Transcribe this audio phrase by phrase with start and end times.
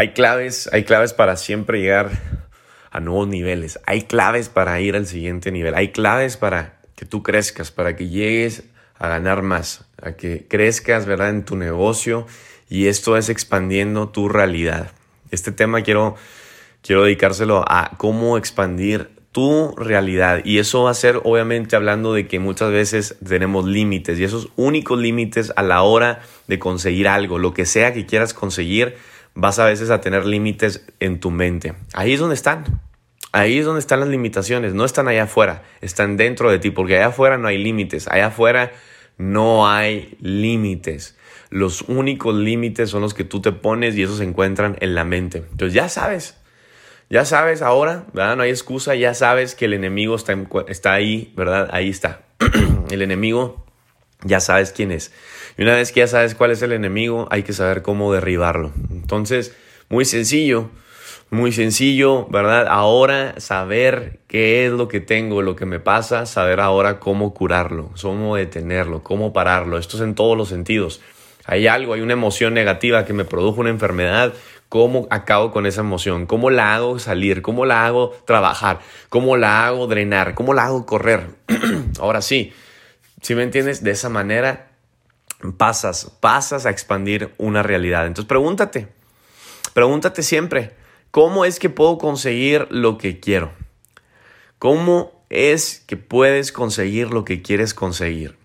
[0.00, 2.08] Hay claves, hay claves para siempre llegar
[2.90, 3.78] a nuevos niveles.
[3.84, 5.74] Hay claves para ir al siguiente nivel.
[5.74, 8.62] Hay claves para que tú crezcas, para que llegues
[8.98, 11.28] a ganar más, a que crezcas, ¿verdad?
[11.28, 12.26] En tu negocio
[12.70, 14.90] y esto es expandiendo tu realidad.
[15.32, 16.16] Este tema quiero,
[16.80, 22.26] quiero dedicárselo a cómo expandir tu realidad y eso va a ser obviamente hablando de
[22.26, 27.38] que muchas veces tenemos límites y esos únicos límites a la hora de conseguir algo,
[27.38, 28.96] lo que sea que quieras conseguir,
[29.34, 31.74] vas a veces a tener límites en tu mente.
[31.92, 32.80] Ahí es donde están.
[33.32, 36.96] Ahí es donde están las limitaciones, no están allá afuera, están dentro de ti, porque
[36.96, 38.72] allá afuera no hay límites, allá afuera
[39.18, 41.16] no hay límites.
[41.48, 45.04] Los únicos límites son los que tú te pones y esos se encuentran en la
[45.04, 45.44] mente.
[45.50, 46.36] Entonces ya sabes,
[47.08, 48.36] ya sabes ahora, ¿verdad?
[48.36, 50.36] No hay excusa, ya sabes que el enemigo está,
[50.66, 51.68] está ahí, ¿verdad?
[51.72, 52.22] Ahí está.
[52.90, 53.64] el enemigo,
[54.24, 55.12] ya sabes quién es.
[55.56, 58.72] Y una vez que ya sabes cuál es el enemigo, hay que saber cómo derribarlo.
[58.90, 59.54] Entonces,
[59.88, 60.70] muy sencillo,
[61.30, 62.66] muy sencillo, ¿verdad?
[62.68, 67.90] Ahora saber qué es lo que tengo, lo que me pasa, saber ahora cómo curarlo,
[68.00, 69.78] cómo detenerlo, cómo pararlo.
[69.78, 71.00] Esto es en todos los sentidos.
[71.46, 74.34] Hay algo, hay una emoción negativa que me produjo una enfermedad.
[74.68, 76.26] ¿Cómo acabo con esa emoción?
[76.26, 77.42] ¿Cómo la hago salir?
[77.42, 78.80] ¿Cómo la hago trabajar?
[79.08, 80.34] ¿Cómo la hago drenar?
[80.34, 81.26] ¿Cómo la hago correr?
[81.98, 82.52] ahora sí,
[83.20, 84.70] si me entiendes, de esa manera
[85.56, 88.06] pasas, pasas a expandir una realidad.
[88.06, 88.88] Entonces pregúntate,
[89.72, 90.74] pregúntate siempre,
[91.10, 93.52] ¿cómo es que puedo conseguir lo que quiero?
[94.58, 98.36] ¿Cómo es que puedes conseguir lo que quieres conseguir?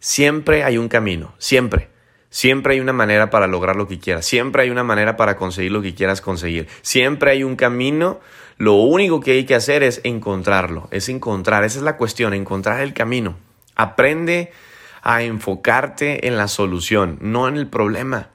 [0.00, 1.88] Siempre hay un camino, siempre.
[2.30, 4.24] Siempre hay una manera para lograr lo que quieras.
[4.24, 6.68] Siempre hay una manera para conseguir lo que quieras conseguir.
[6.82, 8.20] Siempre hay un camino.
[8.56, 10.88] Lo único que hay que hacer es encontrarlo.
[10.92, 11.64] Es encontrar.
[11.64, 13.36] Esa es la cuestión, encontrar el camino.
[13.80, 14.52] Aprende
[15.00, 18.28] a enfocarte en la solución, no en el problema.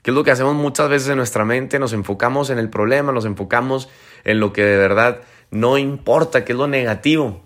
[0.00, 1.78] ¿Qué es lo que hacemos muchas veces en nuestra mente?
[1.78, 3.90] Nos enfocamos en el problema, nos enfocamos
[4.24, 5.20] en lo que de verdad
[5.50, 7.42] no importa, que es lo negativo,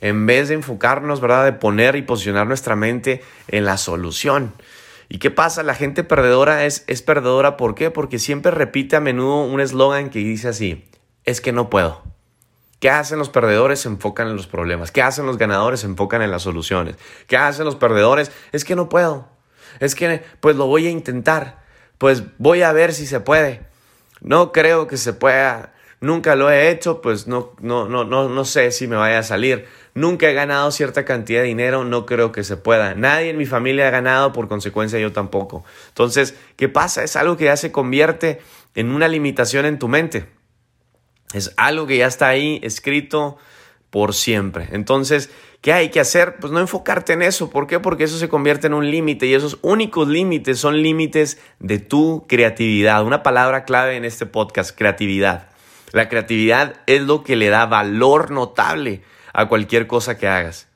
[0.00, 1.44] en vez de enfocarnos, ¿verdad?
[1.44, 4.54] De poner y posicionar nuestra mente en la solución.
[5.10, 5.62] ¿Y qué pasa?
[5.62, 7.90] La gente perdedora es, es perdedora, ¿por qué?
[7.90, 10.88] Porque siempre repite a menudo un eslogan que dice así,
[11.24, 12.02] es que no puedo.
[12.80, 13.80] ¿Qué hacen los perdedores?
[13.80, 14.92] Se enfocan en los problemas.
[14.92, 15.80] ¿Qué hacen los ganadores?
[15.80, 16.96] Se enfocan en las soluciones.
[17.26, 18.30] ¿Qué hacen los perdedores?
[18.52, 19.28] Es que no puedo.
[19.80, 21.64] Es que pues lo voy a intentar.
[21.98, 23.62] Pues voy a ver si se puede.
[24.20, 25.74] No creo que se pueda.
[26.00, 29.22] Nunca lo he hecho, pues no, no, no, no, no sé si me vaya a
[29.24, 29.66] salir.
[29.94, 32.94] Nunca he ganado cierta cantidad de dinero, no creo que se pueda.
[32.94, 35.64] Nadie en mi familia ha ganado, por consecuencia yo tampoco.
[35.88, 37.02] Entonces, ¿qué pasa?
[37.02, 38.40] Es algo que ya se convierte
[38.76, 40.37] en una limitación en tu mente.
[41.34, 43.36] Es algo que ya está ahí escrito
[43.90, 44.68] por siempre.
[44.72, 45.30] Entonces,
[45.60, 46.36] ¿qué hay que hacer?
[46.36, 47.50] Pues no enfocarte en eso.
[47.50, 47.80] ¿Por qué?
[47.80, 52.26] Porque eso se convierte en un límite y esos únicos límites son límites de tu
[52.28, 53.04] creatividad.
[53.04, 55.48] Una palabra clave en este podcast, creatividad.
[55.92, 59.02] La creatividad es lo que le da valor notable
[59.32, 60.68] a cualquier cosa que hagas.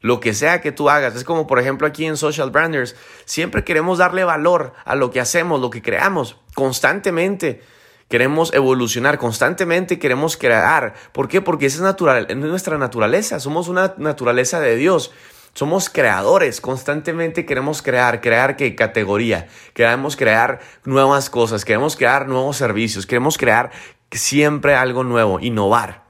[0.00, 1.16] Lo que sea que tú hagas.
[1.16, 2.94] Es como, por ejemplo, aquí en Social Branders.
[3.24, 7.62] Siempre queremos darle valor a lo que hacemos, lo que creamos, constantemente
[8.08, 10.94] queremos evolucionar constantemente, queremos crear.
[11.12, 11.40] ¿Por qué?
[11.40, 15.12] Porque esa es, natural, es nuestra naturaleza, somos una naturaleza de Dios.
[15.54, 22.56] Somos creadores, constantemente queremos crear, crear qué categoría, queremos crear nuevas cosas, queremos crear nuevos
[22.56, 23.72] servicios, queremos crear
[24.12, 26.07] siempre algo nuevo, innovar.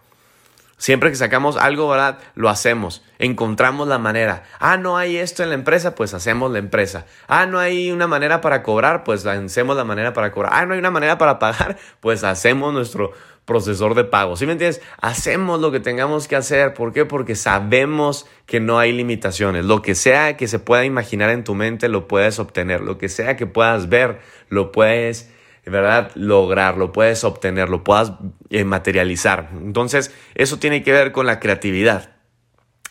[0.78, 2.18] Siempre que sacamos algo, ¿verdad?
[2.36, 3.02] Lo hacemos.
[3.18, 4.44] Encontramos la manera.
[4.60, 7.04] Ah, no hay esto en la empresa, pues hacemos la empresa.
[7.26, 10.52] Ah, no hay una manera para cobrar, pues hacemos la manera para cobrar.
[10.54, 13.10] Ah, no hay una manera para pagar, pues hacemos nuestro
[13.44, 14.36] procesor de pago.
[14.36, 14.80] ¿Sí me entiendes?
[15.00, 16.74] Hacemos lo que tengamos que hacer.
[16.74, 17.04] ¿Por qué?
[17.04, 19.64] Porque sabemos que no hay limitaciones.
[19.64, 22.82] Lo que sea que se pueda imaginar en tu mente, lo puedes obtener.
[22.82, 25.32] Lo que sea que puedas ver, lo puedes
[25.70, 26.10] ¿verdad?
[26.14, 28.12] Lograrlo, puedes obtenerlo, puedas
[28.50, 29.50] eh, materializar.
[29.52, 32.10] Entonces, eso tiene que ver con la creatividad.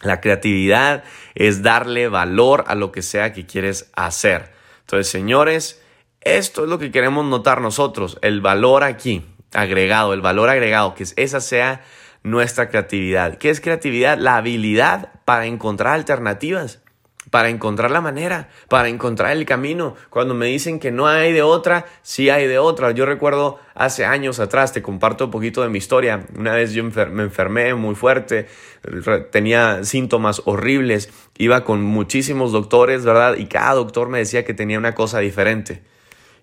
[0.02, 1.04] La creatividad
[1.36, 4.52] es darle valor a lo que sea que quieres hacer.
[4.82, 5.82] Entonces, señores,
[6.22, 11.06] esto es lo que queremos notar nosotros, el valor aquí agregado, el valor agregado, que
[11.16, 11.82] esa sea
[12.24, 13.38] nuestra creatividad.
[13.38, 14.18] ¿Qué es creatividad?
[14.18, 16.82] La habilidad para encontrar alternativas
[17.30, 19.96] para encontrar la manera, para encontrar el camino.
[20.10, 22.92] Cuando me dicen que no hay de otra, sí hay de otra.
[22.92, 26.26] Yo recuerdo hace años atrás, te comparto un poquito de mi historia.
[26.38, 28.48] Una vez yo me enfermé muy fuerte,
[29.32, 33.36] tenía síntomas horribles, iba con muchísimos doctores, ¿verdad?
[33.38, 35.82] Y cada doctor me decía que tenía una cosa diferente.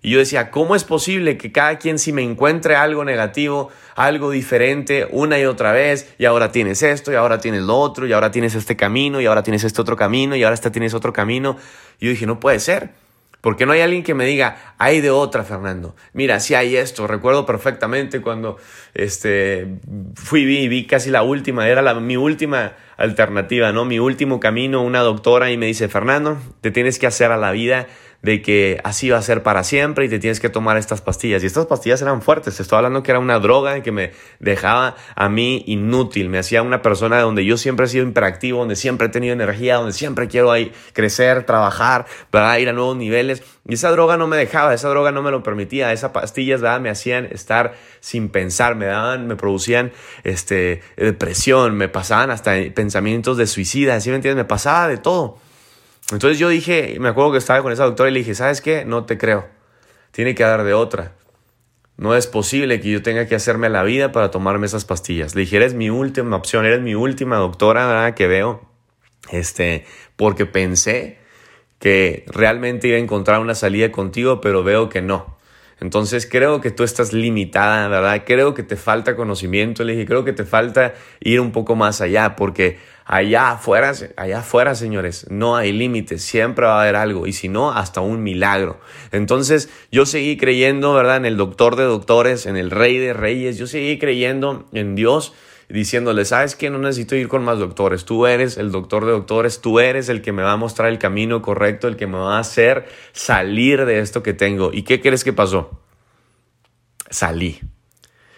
[0.05, 4.29] Y yo decía, ¿cómo es posible que cada quien si me encuentre algo negativo, algo
[4.29, 8.13] diferente una y otra vez, y ahora tienes esto, y ahora tienes lo otro, y
[8.13, 11.11] ahora tienes este camino, y ahora tienes este otro camino, y ahora este tienes otro
[11.11, 11.57] camino?
[11.99, 12.91] Y yo dije, no puede ser.
[13.41, 15.95] ¿Por qué no hay alguien que me diga, hay de otra, Fernando?
[16.13, 17.07] Mira, si hay esto.
[17.07, 18.57] Recuerdo perfectamente cuando
[18.93, 19.79] este,
[20.13, 23.85] fui y vi casi la última, era la, mi última alternativa, ¿no?
[23.85, 27.51] Mi último camino, una doctora y me dice, Fernando, te tienes que hacer a la
[27.51, 27.87] vida
[28.25, 31.43] de que así va a ser para siempre y te tienes que tomar estas pastillas.
[31.43, 32.57] Y estas pastillas eran fuertes.
[32.57, 36.29] Te estoy hablando que era una droga que me dejaba a mí inútil.
[36.29, 39.75] Me hacía una persona donde yo siempre he sido imperactivo, donde siempre he tenido energía,
[39.75, 43.43] donde siempre quiero ahí crecer, trabajar, para ir a nuevos niveles.
[43.67, 45.93] Y esa droga no me dejaba, esa droga no me lo permitía.
[45.93, 46.81] Esas pastillas ¿verdad?
[46.81, 49.91] me hacían estar sin pensar, me daban, me producían
[50.23, 54.01] este, depresión, me pasaban hasta pensamientos de suicida.
[54.01, 54.43] ¿Sí me entiendes?
[54.43, 55.44] Me pasaba de todo.
[56.11, 58.85] Entonces yo dije, me acuerdo que estaba con esa doctora y le dije, ¿sabes qué?
[58.85, 59.47] No te creo.
[60.11, 61.13] Tiene que dar de otra.
[61.97, 65.33] No es posible que yo tenga que hacerme la vida para tomarme esas pastillas.
[65.33, 68.13] Le dije, eres mi última opción, eres mi última doctora ¿verdad?
[68.13, 68.69] que veo.
[69.31, 69.85] Este,
[70.15, 71.17] porque pensé
[71.79, 75.35] que realmente iba a encontrar una salida contigo, pero veo que no.
[75.79, 78.23] Entonces creo que tú estás limitada, ¿verdad?
[78.25, 79.83] Creo que te falta conocimiento.
[79.83, 84.39] Le dije, creo que te falta ir un poco más allá, porque allá afuera, allá
[84.39, 88.23] afuera, señores, no hay límites, siempre va a haber algo, y si no, hasta un
[88.23, 88.79] milagro.
[89.11, 91.17] Entonces yo seguí creyendo, ¿verdad?
[91.17, 95.33] En el doctor de doctores, en el rey de reyes, yo seguí creyendo en Dios
[95.69, 99.61] diciéndole, sabes que no necesito ir con más doctores, tú eres el doctor de doctores,
[99.61, 102.37] tú eres el que me va a mostrar el camino correcto, el que me va
[102.37, 104.71] a hacer salir de esto que tengo.
[104.73, 105.81] ¿Y qué crees que pasó?
[107.09, 107.61] Salí.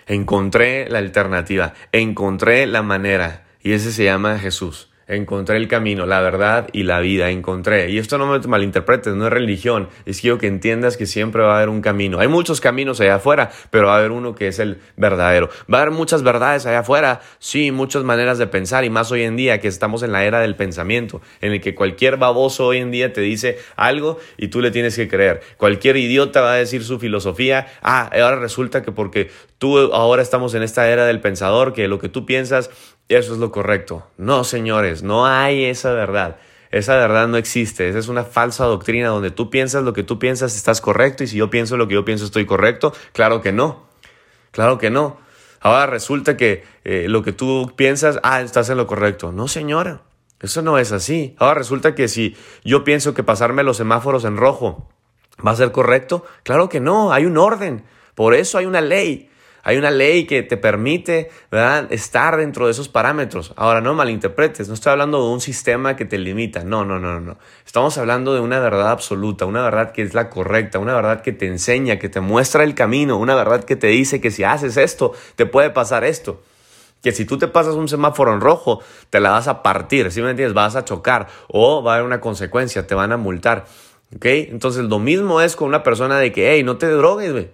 [0.05, 4.89] Encontré la alternativa, encontré la manera y ese se llama Jesús.
[5.09, 7.29] Encontré el camino, la verdad y la vida.
[7.29, 7.89] Encontré.
[7.89, 9.87] Y esto no me malinterpretes, no es religión.
[10.05, 12.19] Es quiero que entiendas que siempre va a haber un camino.
[12.19, 15.49] Hay muchos caminos allá afuera, pero va a haber uno que es el verdadero.
[15.73, 17.21] Va a haber muchas verdades allá afuera.
[17.39, 18.83] Sí, muchas maneras de pensar.
[18.83, 21.73] Y más hoy en día que estamos en la era del pensamiento, en el que
[21.73, 25.39] cualquier baboso hoy en día te dice algo y tú le tienes que creer.
[25.55, 27.67] Cualquier idiota va a decir su filosofía.
[27.81, 31.97] Ah, ahora resulta que porque tú ahora estamos en esta era del pensador, que lo
[31.97, 32.69] que tú piensas
[33.09, 34.07] eso es lo correcto.
[34.17, 36.37] No, señores, no hay esa verdad.
[36.71, 37.87] Esa verdad no existe.
[37.87, 41.27] Esa es una falsa doctrina donde tú piensas lo que tú piensas estás correcto y
[41.27, 42.93] si yo pienso lo que yo pienso estoy correcto.
[43.13, 43.87] Claro que no.
[44.51, 45.17] Claro que no.
[45.61, 49.31] Ahora resulta que eh, lo que tú piensas, ah, estás en lo correcto.
[49.31, 50.01] No, señora.
[50.39, 51.35] Eso no es así.
[51.39, 54.89] Ahora resulta que si yo pienso que pasarme los semáforos en rojo
[55.45, 56.25] va a ser correcto.
[56.43, 57.11] Claro que no.
[57.11, 57.85] Hay un orden.
[58.13, 59.29] Por eso hay una ley.
[59.67, 61.29] Hay una ley que te permite
[61.89, 63.51] estar dentro de esos parámetros.
[63.57, 66.63] Ahora, no malinterpretes, no estoy hablando de un sistema que te limita.
[66.63, 67.37] No, no, no, no.
[67.65, 71.33] Estamos hablando de una verdad absoluta, una verdad que es la correcta, una verdad que
[71.33, 74.77] te enseña, que te muestra el camino, una verdad que te dice que si haces
[74.77, 76.41] esto, te puede pasar esto
[77.03, 80.21] que si tú te pasas un semáforo en rojo, te la vas a partir, ¿sí
[80.21, 80.55] me entiendes?
[80.55, 83.65] Vas a chocar o va a haber una consecuencia, te van a multar,
[84.15, 84.25] ¿ok?
[84.25, 87.49] Entonces lo mismo es con una persona de que, hey, no te drogues, güey.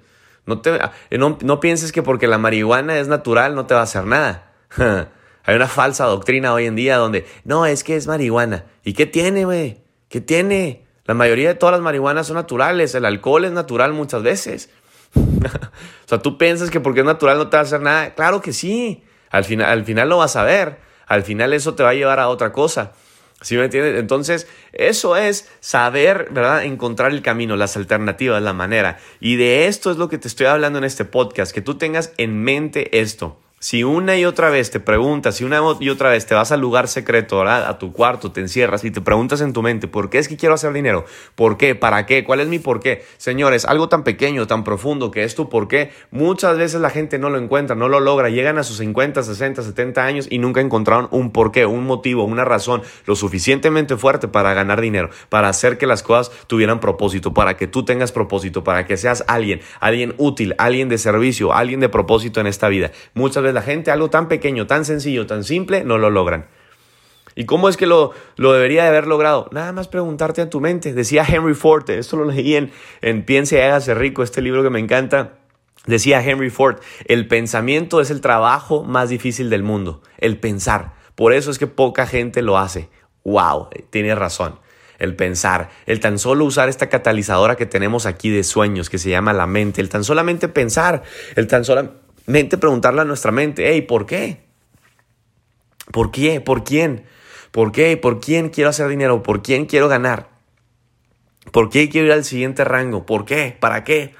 [0.45, 0.75] No, te,
[1.10, 4.51] eh, no, pienses que porque la marihuana es natural no te va a hacer nada.
[5.45, 8.66] Hay una falsa doctrina hoy en día donde, no, es que es marihuana.
[8.84, 9.81] ¿Y qué tiene, güey?
[10.10, 10.86] ¿Qué tiene?
[11.06, 12.95] La mayoría de todas las marihuanas son naturales.
[12.95, 14.69] El alcohol es natural muchas veces.
[15.16, 18.13] o sea, tú piensas que porque es natural no te va a hacer nada.
[18.16, 19.04] Claro que sí.
[19.30, 20.80] Al final, al final lo vas a ver.
[21.07, 22.94] Al final eso te va a llevar a otra cosa.
[23.44, 24.00] ¿Sí me entiendes?
[24.00, 26.64] Entonces, eso es saber, ¿verdad?
[26.64, 28.97] Encontrar el camino, las alternativas, la manera.
[29.19, 32.14] Y de esto es lo que te estoy hablando en este podcast, que tú tengas
[32.18, 33.43] en mente esto.
[33.64, 36.60] Si una y otra vez te preguntas, si una y otra vez te vas al
[36.60, 40.18] lugar secreto, a tu cuarto, te encierras y te preguntas en tu mente, ¿por qué
[40.18, 41.06] es que quiero hacer dinero?
[41.36, 41.74] ¿Por qué?
[41.74, 42.26] ¿Para qué?
[42.26, 43.06] ¿Cuál es mi por qué?
[43.16, 47.18] Señores, algo tan pequeño, tan profundo que es tu por qué, muchas veces la gente
[47.20, 50.60] no lo encuentra, no lo logra, llegan a sus 50, 60, 70 años y nunca
[50.60, 55.48] encontraron un por qué, un motivo, una razón lo suficientemente fuerte para ganar dinero, para
[55.48, 59.62] hacer que las cosas tuvieran propósito, para que tú tengas propósito, para que seas alguien,
[59.80, 62.92] alguien útil, alguien de servicio, alguien de propósito en esta vida.
[63.14, 66.48] Muchas veces la gente algo tan pequeño, tan sencillo, tan simple, no lo logran.
[67.36, 69.50] ¿Y cómo es que lo, lo debería de haber logrado?
[69.52, 70.94] Nada más preguntarte a tu mente.
[70.94, 74.69] Decía Henry Ford, esto lo leí en, en Piense y hágase rico, este libro que
[74.69, 75.33] me encanta.
[75.86, 80.94] Decía Henry Ford, el pensamiento es el trabajo más difícil del mundo, el pensar.
[81.16, 82.90] Por eso es que poca gente lo hace.
[83.26, 83.69] ¡Wow!
[83.90, 84.60] Tiene razón.
[85.00, 89.10] El pensar, el tan solo usar esta catalizadora que tenemos aquí de sueños que se
[89.10, 91.04] llama la mente, el tan solamente pensar,
[91.36, 94.44] el tan solamente mente preguntarle a nuestra mente, hey, ¿por qué?
[95.92, 96.42] ¿Por qué?
[96.42, 97.06] ¿Por quién?
[97.51, 97.97] ¿Por qué?
[97.97, 99.23] ¿Por quién quiero hacer dinero?
[99.23, 100.30] ¿Por quién quiero ganar?
[101.51, 103.06] ¿Por qué quiero ir al siguiente rango?
[103.06, 103.56] ¿Por qué?
[103.59, 104.15] ¿Para qué?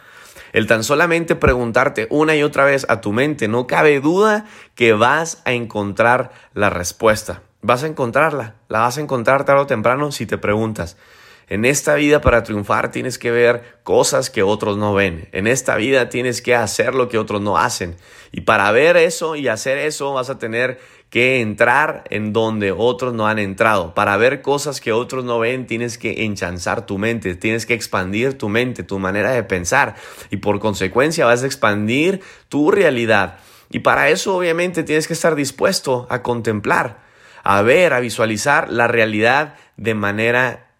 [0.52, 4.46] El tan solamente preguntarte una y otra vez a tu mente, no cabe duda
[4.76, 7.42] que vas a encontrar la respuesta.
[7.62, 10.98] Vas a encontrarla, la vas a encontrar tarde o temprano si te preguntas.
[11.54, 15.30] En esta vida para triunfar tienes que ver cosas que otros no ven.
[15.34, 17.96] En esta vida tienes que hacer lo que otros no hacen.
[18.32, 20.80] Y para ver eso y hacer eso vas a tener
[21.12, 23.94] que entrar en donde otros no han entrado.
[23.94, 28.36] Para ver cosas que otros no ven tienes que enchanzar tu mente, tienes que expandir
[28.36, 29.94] tu mente, tu manera de pensar.
[30.32, 33.38] Y por consecuencia vas a expandir tu realidad.
[33.70, 37.04] Y para eso obviamente tienes que estar dispuesto a contemplar,
[37.44, 40.73] a ver, a visualizar la realidad de manera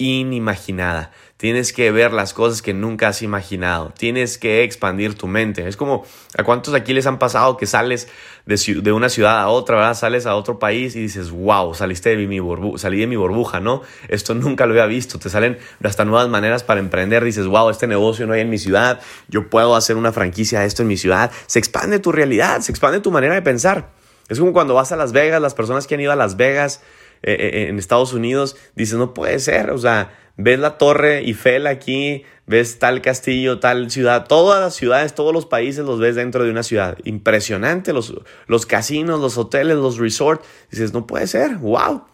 [0.00, 1.12] inimaginada.
[1.36, 3.92] Tienes que ver las cosas que nunca has imaginado.
[3.96, 5.68] Tienes que expandir tu mente.
[5.68, 6.04] Es como
[6.36, 8.08] a cuántos aquí les han pasado que sales
[8.46, 9.94] de, una ciudad a otra, ¿verdad?
[9.94, 13.60] Sales a otro país y dices, wow, saliste de mi burbuja, salí de mi burbuja,
[13.60, 13.82] ¿no?
[14.08, 15.18] Esto nunca lo había visto.
[15.18, 17.22] Te salen hasta nuevas maneras para emprender.
[17.24, 19.00] Dices, wow, este negocio no hay en mi ciudad.
[19.28, 21.30] Yo puedo hacer una franquicia de esto en mi ciudad.
[21.46, 23.90] Se expande tu realidad, se expande tu manera de pensar.
[24.30, 26.80] Es como cuando vas a Las Vegas, las personas que han ido a Las Vegas
[27.22, 31.66] eh, eh, en Estados Unidos, dices, no puede ser, o sea, ves la torre Eiffel
[31.66, 36.44] aquí, ves tal castillo, tal ciudad, todas las ciudades, todos los países los ves dentro
[36.44, 36.98] de una ciudad.
[37.04, 38.14] Impresionante, los,
[38.46, 40.44] los casinos, los hoteles, los resorts.
[40.70, 42.04] Dices, no puede ser, wow.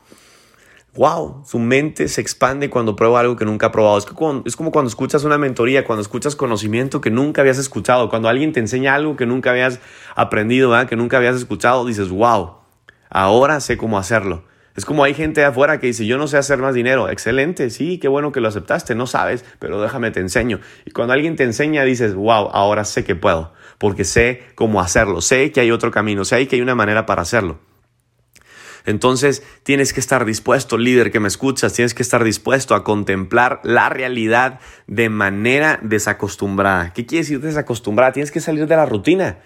[0.95, 3.99] Wow, su mente se expande cuando prueba algo que nunca ha probado.
[3.99, 4.07] Es,
[4.47, 8.53] es como cuando escuchas una mentoría, cuando escuchas conocimiento que nunca habías escuchado, cuando alguien
[8.53, 9.79] te enseña algo que nunca habías
[10.15, 12.57] aprendido, que nunca habías escuchado, dices, wow,
[13.11, 14.45] ahora sé cómo hacerlo.
[14.77, 17.09] Es como hay gente afuera que dice, yo no sé hacer más dinero.
[17.09, 20.61] Excelente, sí, qué bueno que lo aceptaste, no sabes, pero déjame te enseño.
[20.85, 25.23] Y cuando alguien te enseña, dices, wow, ahora sé que puedo, porque sé cómo hacerlo,
[25.23, 27.59] sé que hay otro camino, sé que hay una manera para hacerlo.
[28.87, 33.61] Entonces tienes que estar dispuesto, líder que me escuchas, tienes que estar dispuesto a contemplar
[33.65, 36.93] la realidad de manera desacostumbrada.
[36.93, 38.13] ¿Qué quiere decir desacostumbrada?
[38.13, 39.39] Tienes que salir de la rutina.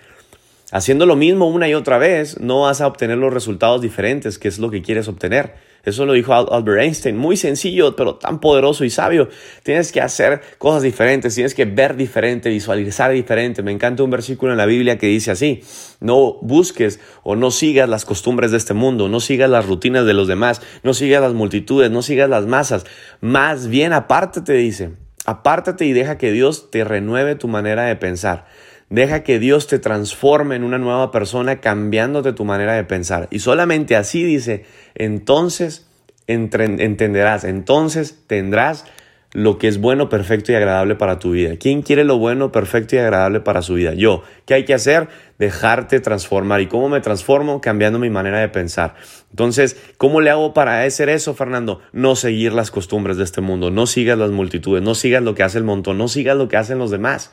[0.72, 4.48] Haciendo lo mismo una y otra vez, no vas a obtener los resultados diferentes, que
[4.48, 5.54] es lo que quieres obtener.
[5.82, 9.30] Eso lo dijo Albert Einstein, muy sencillo, pero tan poderoso y sabio.
[9.62, 13.62] Tienes que hacer cosas diferentes, tienes que ver diferente, visualizar diferente.
[13.62, 15.62] Me encanta un versículo en la Biblia que dice así,
[16.00, 20.12] no busques o no sigas las costumbres de este mundo, no sigas las rutinas de
[20.12, 22.84] los demás, no sigas las multitudes, no sigas las masas.
[23.22, 24.90] Más bien apártate, dice,
[25.24, 28.46] apártate y deja que Dios te renueve tu manera de pensar.
[28.90, 33.28] Deja que Dios te transforme en una nueva persona cambiándote tu manera de pensar.
[33.30, 35.86] Y solamente así dice, entonces
[36.26, 38.84] entenderás, entonces tendrás
[39.32, 41.56] lo que es bueno, perfecto y agradable para tu vida.
[41.56, 43.94] ¿Quién quiere lo bueno, perfecto y agradable para su vida?
[43.94, 44.24] Yo.
[44.44, 45.08] ¿Qué hay que hacer?
[45.38, 46.60] Dejarte transformar.
[46.60, 47.60] ¿Y cómo me transformo?
[47.60, 48.94] Cambiando mi manera de pensar.
[49.30, 51.80] Entonces, ¿cómo le hago para hacer eso, Fernando?
[51.92, 53.70] No seguir las costumbres de este mundo.
[53.70, 54.82] No sigas las multitudes.
[54.82, 55.96] No sigas lo que hace el montón.
[55.96, 57.30] No sigas lo que hacen los demás.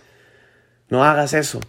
[0.89, 1.60] No hagas eso.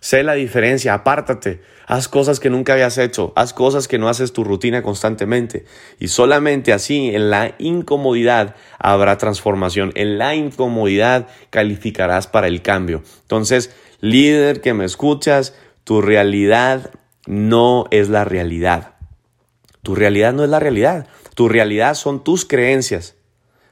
[0.00, 4.32] Sé la diferencia, apártate, haz cosas que nunca habías hecho, haz cosas que no haces
[4.32, 5.66] tu rutina constantemente.
[5.98, 9.92] Y solamente así, en la incomodidad, habrá transformación.
[9.94, 13.02] En la incomodidad calificarás para el cambio.
[13.22, 16.90] Entonces, líder que me escuchas, tu realidad
[17.26, 18.94] no es la realidad.
[19.82, 21.08] Tu realidad no es la realidad.
[21.34, 23.16] Tu realidad son tus creencias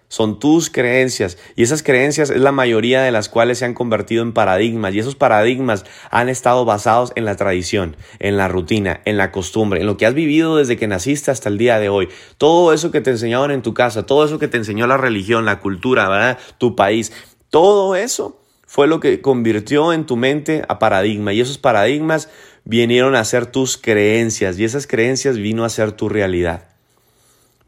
[0.08, 1.38] son tus creencias.
[1.54, 4.94] Y esas creencias es la mayoría de las cuales se han convertido en paradigmas.
[4.94, 9.80] Y esos paradigmas han estado basados en la tradición, en la rutina, en la costumbre,
[9.80, 12.08] en lo que has vivido desde que naciste hasta el día de hoy.
[12.38, 15.44] Todo eso que te enseñaron en tu casa, todo eso que te enseñó la religión,
[15.44, 17.12] la cultura, tu país,
[17.50, 21.32] todo eso fue lo que convirtió en tu mente a paradigma.
[21.32, 22.30] Y esos paradigmas
[22.64, 24.58] vinieron a ser tus creencias.
[24.58, 26.77] Y esas creencias vino a ser tu realidad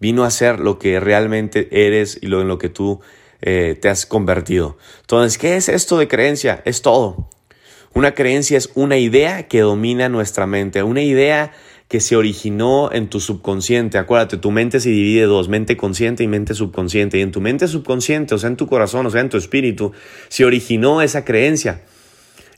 [0.00, 3.00] vino a ser lo que realmente eres y lo en lo que tú
[3.42, 4.76] eh, te has convertido.
[5.02, 6.62] Entonces, ¿qué es esto de creencia?
[6.64, 7.28] Es todo.
[7.94, 11.52] Una creencia es una idea que domina nuestra mente, una idea
[11.88, 13.98] que se originó en tu subconsciente.
[13.98, 17.18] Acuérdate, tu mente se divide dos, mente consciente y mente subconsciente.
[17.18, 19.90] Y en tu mente subconsciente, o sea, en tu corazón, o sea, en tu espíritu,
[20.28, 21.82] se originó esa creencia.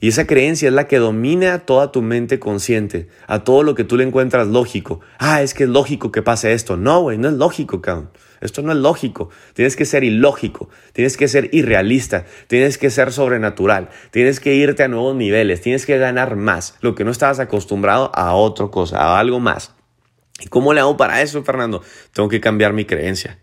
[0.03, 3.85] Y esa creencia es la que domina toda tu mente consciente, a todo lo que
[3.85, 4.99] tú le encuentras lógico.
[5.21, 6.77] Ah, es que es lógico que pase esto.
[6.77, 8.11] No, güey, no es lógico, cabrón.
[8.41, 9.31] Esto no es lógico.
[9.55, 14.83] Tienes que ser ilógico, tienes que ser irrealista, tienes que ser sobrenatural, tienes que irte
[14.83, 18.99] a nuevos niveles, tienes que ganar más, lo que no estabas acostumbrado a otra cosa,
[18.99, 19.73] a algo más.
[20.41, 21.81] ¿Y cómo le hago para eso, Fernando?
[22.13, 23.39] Tengo que cambiar mi creencia.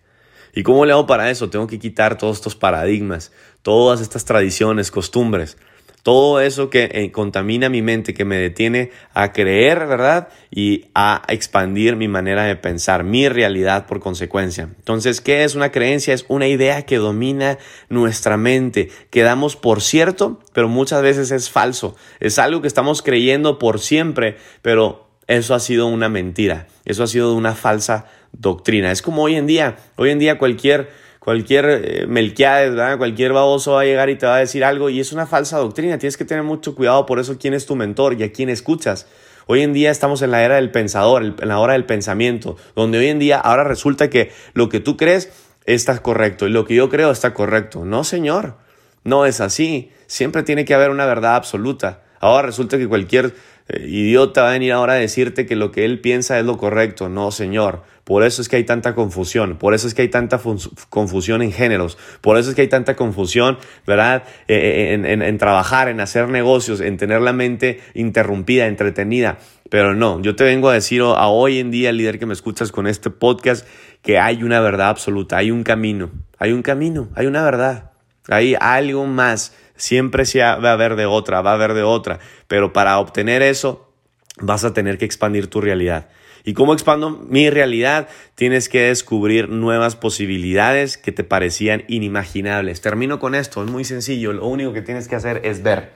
[0.54, 1.50] ¿Y cómo le hago para eso?
[1.50, 5.56] Tengo que quitar todos estos paradigmas, todas estas tradiciones, costumbres.
[6.03, 10.29] Todo eso que eh, contamina mi mente, que me detiene a creer, ¿verdad?
[10.50, 14.70] Y a expandir mi manera de pensar, mi realidad por consecuencia.
[14.77, 16.13] Entonces, ¿qué es una creencia?
[16.13, 17.58] Es una idea que domina
[17.89, 21.96] nuestra mente, que damos por cierto, pero muchas veces es falso.
[22.20, 26.68] Es algo que estamos creyendo por siempre, pero eso ha sido una mentira.
[26.86, 28.91] Eso ha sido una falsa doctrina.
[28.91, 29.77] Es como hoy en día.
[29.96, 30.89] Hoy en día cualquier
[31.20, 35.00] cualquier eh, Melquiades, cualquier baboso va a llegar y te va a decir algo y
[35.00, 35.98] es una falsa doctrina.
[35.98, 39.08] Tienes que tener mucho cuidado por eso quién es tu mentor y a quién escuchas.
[39.46, 43.00] Hoy en día estamos en la era del pensador, en la hora del pensamiento, donde
[43.00, 45.32] hoy en día ahora resulta que lo que tú crees
[45.66, 47.84] está correcto y lo que yo creo está correcto.
[47.84, 48.58] No, señor,
[49.04, 49.92] no es así.
[50.08, 52.04] Siempre tiene que haber una verdad absoluta.
[52.20, 53.34] Ahora resulta que cualquier
[53.70, 56.58] eh, idiota va a venir ahora a decirte que lo que él piensa es lo
[56.58, 57.10] correcto.
[57.10, 57.84] No, señor.
[58.10, 60.42] Por eso es que hay tanta confusión, por eso es que hay tanta
[60.89, 64.24] confusión en géneros, por eso es que hay tanta confusión, ¿verdad?
[64.48, 69.38] Eh, eh, en, trabajar, en hacer negocios, en tener la mente interrumpida, entretenida.
[69.70, 72.72] Pero no, yo te vengo a decir a hoy en día, líder que me escuchas
[72.72, 73.68] con este podcast,
[74.01, 77.92] que hay una verdad absoluta, hay un camino, hay un camino, hay una verdad,
[78.28, 79.56] hay algo más.
[79.75, 82.18] Siempre se va a haber de otra, va a haber de otra.
[82.48, 83.94] Pero para obtener eso,
[84.39, 86.10] vas a tener que expandir tu realidad.
[86.43, 88.08] ¿Y cómo expando mi realidad?
[88.36, 92.81] Tienes que descubrir nuevas posibilidades que te parecían inimaginables.
[92.81, 94.34] Termino con esto, es muy sencillo.
[94.34, 95.91] Lo único que tienes que hacer es ver.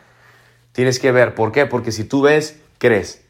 [0.71, 1.35] Tienes que ver.
[1.35, 1.65] ¿Por qué?
[1.65, 3.23] Porque si tú ves, crees.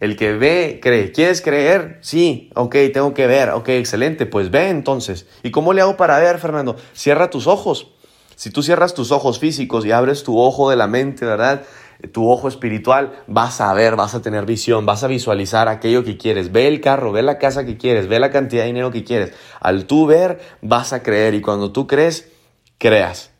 [0.00, 1.12] El que ve, cree.
[1.12, 1.98] ¿Quieres creer?
[2.00, 3.50] Sí, ok, tengo que ver.
[3.50, 5.26] Ok, excelente, pues ve entonces.
[5.42, 6.76] ¿Y cómo le hago para ver, Fernando?
[6.92, 7.92] Cierra tus ojos.
[8.36, 11.62] Si tú cierras tus ojos físicos y abres tu ojo de la mente, ¿verdad?
[12.12, 16.16] Tu ojo espiritual, vas a ver, vas a tener visión, vas a visualizar aquello que
[16.16, 16.52] quieres.
[16.52, 19.32] Ve el carro, ve la casa que quieres, ve la cantidad de dinero que quieres.
[19.60, 22.30] Al tú ver, vas a creer y cuando tú crees,
[22.78, 23.30] creas.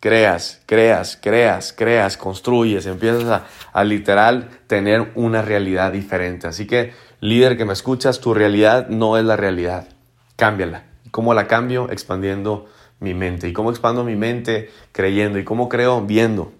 [0.00, 6.46] Creas, creas, creas, creas, construyes, empiezas a, a literal tener una realidad diferente.
[6.46, 9.88] Así que, líder que me escuchas, tu realidad no es la realidad.
[10.36, 10.84] Cámbiala.
[11.10, 11.90] ¿Cómo la cambio?
[11.90, 12.66] Expandiendo
[13.00, 13.48] mi mente.
[13.48, 14.70] ¿Y cómo expando mi mente?
[14.92, 15.38] Creyendo.
[15.38, 16.02] ¿Y cómo creo?
[16.02, 16.52] Viendo.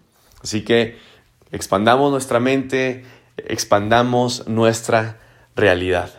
[0.42, 0.98] Así que
[1.56, 3.06] Expandamos nuestra mente,
[3.38, 5.16] expandamos nuestra
[5.54, 6.10] realidad.